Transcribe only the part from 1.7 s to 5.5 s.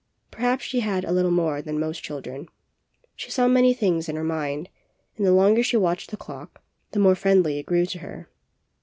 most children. She saw many things in her mind; and the